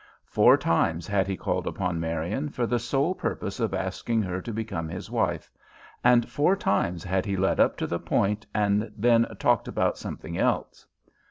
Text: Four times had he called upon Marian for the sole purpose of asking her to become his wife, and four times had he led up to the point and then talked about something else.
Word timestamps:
Four 0.25 0.57
times 0.57 1.05
had 1.05 1.27
he 1.27 1.37
called 1.37 1.67
upon 1.67 1.99
Marian 1.99 2.49
for 2.49 2.65
the 2.65 2.79
sole 2.79 3.13
purpose 3.13 3.59
of 3.59 3.71
asking 3.71 4.23
her 4.23 4.41
to 4.41 4.51
become 4.51 4.89
his 4.89 5.11
wife, 5.11 5.51
and 6.03 6.27
four 6.27 6.55
times 6.55 7.03
had 7.03 7.23
he 7.23 7.37
led 7.37 7.59
up 7.59 7.77
to 7.77 7.85
the 7.85 7.99
point 7.99 8.47
and 8.51 8.91
then 8.97 9.27
talked 9.37 9.67
about 9.67 9.99
something 9.99 10.39
else. 10.39 10.87